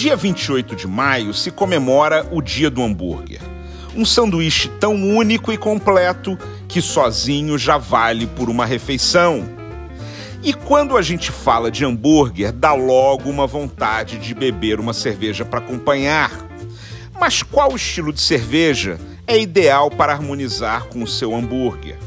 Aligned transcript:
Dia 0.00 0.16
28 0.16 0.76
de 0.76 0.88
maio 0.88 1.34
se 1.34 1.50
comemora 1.50 2.26
o 2.32 2.40
Dia 2.40 2.70
do 2.70 2.82
Hambúrguer. 2.82 3.42
Um 3.94 4.06
sanduíche 4.06 4.66
tão 4.80 4.94
único 4.94 5.52
e 5.52 5.58
completo 5.58 6.38
que 6.66 6.80
sozinho 6.80 7.58
já 7.58 7.76
vale 7.76 8.26
por 8.26 8.48
uma 8.48 8.64
refeição. 8.64 9.46
E 10.42 10.54
quando 10.54 10.96
a 10.96 11.02
gente 11.02 11.30
fala 11.30 11.70
de 11.70 11.84
hambúrguer, 11.84 12.50
dá 12.50 12.72
logo 12.72 13.28
uma 13.28 13.46
vontade 13.46 14.16
de 14.16 14.32
beber 14.32 14.80
uma 14.80 14.94
cerveja 14.94 15.44
para 15.44 15.58
acompanhar. 15.58 16.30
Mas 17.20 17.42
qual 17.42 17.76
estilo 17.76 18.10
de 18.10 18.22
cerveja 18.22 18.98
é 19.26 19.38
ideal 19.38 19.90
para 19.90 20.14
harmonizar 20.14 20.86
com 20.86 21.02
o 21.02 21.06
seu 21.06 21.36
hambúrguer? 21.36 21.98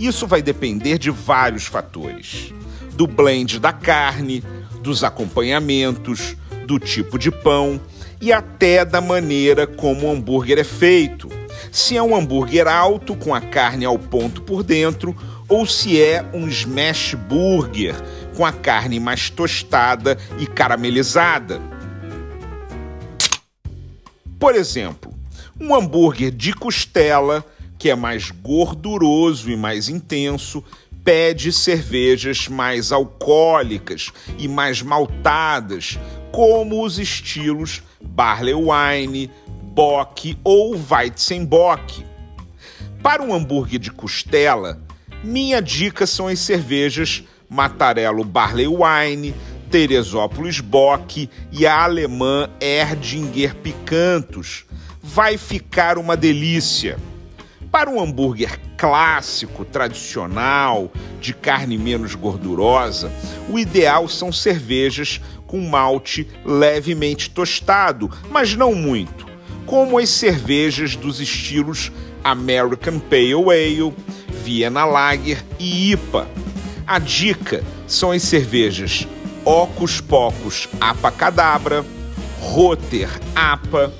Isso 0.00 0.26
vai 0.26 0.42
depender 0.42 0.98
de 0.98 1.12
vários 1.12 1.66
fatores: 1.66 2.52
do 2.94 3.06
blend 3.06 3.60
da 3.60 3.72
carne, 3.72 4.42
dos 4.82 5.04
acompanhamentos, 5.04 6.34
do 6.70 6.78
tipo 6.78 7.18
de 7.18 7.32
pão 7.32 7.80
e 8.20 8.32
até 8.32 8.84
da 8.84 9.00
maneira 9.00 9.66
como 9.66 10.06
o 10.06 10.12
hambúrguer 10.12 10.56
é 10.56 10.62
feito. 10.62 11.28
Se 11.72 11.96
é 11.96 12.02
um 12.02 12.14
hambúrguer 12.14 12.68
alto, 12.68 13.16
com 13.16 13.34
a 13.34 13.40
carne 13.40 13.84
ao 13.84 13.98
ponto 13.98 14.42
por 14.42 14.62
dentro, 14.62 15.16
ou 15.48 15.66
se 15.66 16.00
é 16.00 16.24
um 16.32 16.46
smash 16.46 17.14
burger, 17.14 17.96
com 18.36 18.46
a 18.46 18.52
carne 18.52 19.00
mais 19.00 19.28
tostada 19.30 20.16
e 20.38 20.46
caramelizada. 20.46 21.60
Por 24.38 24.54
exemplo, 24.54 25.12
um 25.60 25.74
hambúrguer 25.74 26.30
de 26.30 26.52
costela, 26.52 27.44
que 27.76 27.90
é 27.90 27.96
mais 27.96 28.30
gorduroso 28.30 29.50
e 29.50 29.56
mais 29.56 29.88
intenso, 29.88 30.62
pede 31.04 31.52
cervejas 31.52 32.46
mais 32.46 32.92
alcoólicas 32.92 34.12
e 34.38 34.46
mais 34.46 34.82
maltadas, 34.82 35.98
como 36.32 36.84
os 36.84 36.98
estilos 36.98 37.82
Barley 38.00 38.54
Wine, 38.54 39.30
Bock 39.62 40.38
ou 40.42 40.74
Weizenbock. 40.74 42.04
Para 43.02 43.22
um 43.22 43.34
hambúrguer 43.34 43.78
de 43.78 43.90
costela, 43.90 44.80
minha 45.24 45.60
dica 45.60 46.06
são 46.06 46.28
as 46.28 46.38
cervejas 46.40 47.24
Matarello 47.48 48.24
Barley 48.24 48.68
Wine, 48.68 49.34
Teresópolis 49.70 50.60
Bock 50.60 51.28
e 51.52 51.66
a 51.66 51.82
alemã 51.82 52.48
Erdinger 52.60 53.54
Picantos. 53.54 54.64
Vai 55.02 55.36
ficar 55.36 55.98
uma 55.98 56.16
delícia. 56.16 56.98
Para 57.70 57.88
um 57.88 58.00
hambúrguer 58.00 58.58
clássico, 58.76 59.64
tradicional, 59.64 60.90
de 61.20 61.32
carne 61.32 61.78
menos 61.78 62.14
gordurosa, 62.14 63.12
o 63.48 63.58
ideal 63.58 64.08
são 64.08 64.32
cervejas 64.32 65.20
com 65.50 65.60
malte 65.68 66.28
levemente 66.44 67.28
tostado, 67.28 68.08
mas 68.30 68.54
não 68.54 68.72
muito, 68.72 69.26
como 69.66 69.98
as 69.98 70.08
cervejas 70.08 70.94
dos 70.94 71.18
estilos 71.18 71.90
American 72.22 73.00
Pale 73.00 73.34
Ale, 73.34 73.92
Vienna 74.44 74.84
Lager 74.84 75.44
e 75.58 75.90
IPA. 75.90 76.28
A 76.86 77.00
dica 77.00 77.64
são 77.88 78.12
as 78.12 78.22
cervejas 78.22 79.08
Ocus 79.44 80.00
Pocus 80.00 80.68
Apacadabra, 80.80 81.84
Roter 82.38 83.10
APA, 83.34 83.92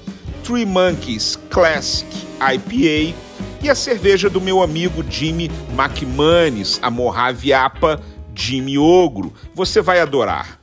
Three 0.44 0.64
Monkeys 0.64 1.36
Classic 1.50 2.06
IPA 2.36 3.16
e 3.60 3.68
a 3.68 3.74
cerveja 3.74 4.30
do 4.30 4.40
meu 4.40 4.62
amigo 4.62 5.04
Jimmy 5.10 5.50
McManus, 5.76 6.78
a 6.80 6.92
Mojave 6.92 7.52
APA 7.52 8.00
Jimmy 8.32 8.78
Ogro. 8.78 9.32
Você 9.52 9.82
vai 9.82 9.98
adorar. 9.98 10.59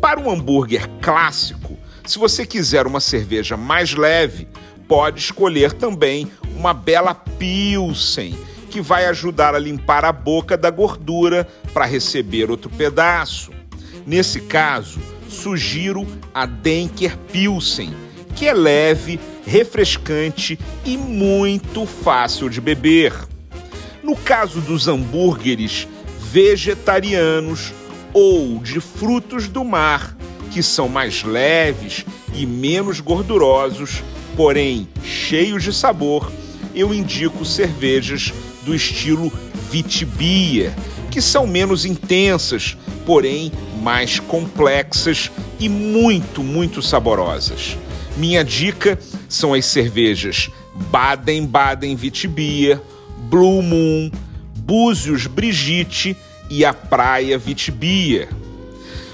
Para 0.00 0.20
um 0.20 0.30
hambúrguer 0.30 0.88
clássico, 1.00 1.76
se 2.04 2.18
você 2.18 2.46
quiser 2.46 2.86
uma 2.86 3.00
cerveja 3.00 3.56
mais 3.56 3.94
leve, 3.94 4.46
pode 4.86 5.20
escolher 5.20 5.72
também 5.72 6.30
uma 6.56 6.72
bela 6.72 7.14
Pilsen, 7.14 8.38
que 8.70 8.80
vai 8.80 9.06
ajudar 9.06 9.54
a 9.54 9.58
limpar 9.58 10.04
a 10.04 10.12
boca 10.12 10.56
da 10.56 10.70
gordura 10.70 11.48
para 11.72 11.84
receber 11.84 12.50
outro 12.50 12.70
pedaço. 12.70 13.50
Nesse 14.06 14.40
caso, 14.40 15.00
sugiro 15.28 16.06
a 16.32 16.46
Denker 16.46 17.16
Pilsen, 17.32 17.92
que 18.34 18.46
é 18.46 18.52
leve, 18.52 19.18
refrescante 19.44 20.58
e 20.84 20.96
muito 20.96 21.86
fácil 21.86 22.48
de 22.48 22.60
beber. 22.60 23.12
No 24.02 24.14
caso 24.14 24.60
dos 24.60 24.86
hambúrgueres 24.86 25.88
vegetarianos 26.30 27.72
ou 28.18 28.58
de 28.60 28.80
frutos 28.80 29.46
do 29.46 29.62
mar, 29.62 30.16
que 30.50 30.62
são 30.62 30.88
mais 30.88 31.22
leves 31.22 32.06
e 32.32 32.46
menos 32.46 32.98
gordurosos, 32.98 34.02
porém 34.34 34.88
cheios 35.04 35.62
de 35.62 35.70
sabor, 35.70 36.32
eu 36.74 36.94
indico 36.94 37.44
cervejas 37.44 38.32
do 38.64 38.74
estilo 38.74 39.30
Vitibia, 39.70 40.74
que 41.10 41.20
são 41.20 41.46
menos 41.46 41.84
intensas, 41.84 42.74
porém 43.04 43.52
mais 43.82 44.18
complexas 44.18 45.30
e 45.60 45.68
muito, 45.68 46.42
muito 46.42 46.80
saborosas. 46.80 47.76
Minha 48.16 48.42
dica 48.42 48.98
são 49.28 49.52
as 49.52 49.66
cervejas 49.66 50.48
Baden-Baden 50.90 51.94
Vitibia, 51.94 52.82
Blue 53.28 53.60
Moon, 53.60 54.10
Búzios 54.56 55.26
Brigitte 55.26 56.16
e 56.50 56.64
a 56.64 56.72
Praia 56.72 57.38
Vitibia. 57.38 58.28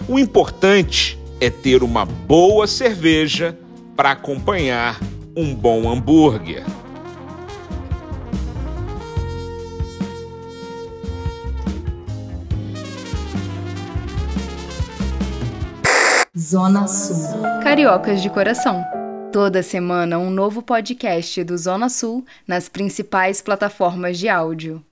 O 0.09 0.19
importante 0.19 1.19
é 1.41 1.51
ter 1.51 1.83
uma 1.83 2.05
boa 2.05 2.67
cerveja 2.67 3.59
para 3.97 4.13
acompanhar 4.13 5.01
um 5.37 5.55
bom 5.55 5.91
hambúrguer. 5.91 6.65
Zona 16.37 16.87
Sul. 16.87 17.43
Cariocas 17.63 18.21
de 18.21 18.29
coração. 18.29 18.85
Toda 19.33 19.63
semana 19.63 20.19
um 20.19 20.31
novo 20.31 20.63
podcast 20.63 21.43
do 21.45 21.57
Zona 21.57 21.89
Sul 21.89 22.25
nas 22.47 22.69
principais 22.69 23.41
plataformas 23.41 24.19
de 24.19 24.29
áudio. 24.29 24.85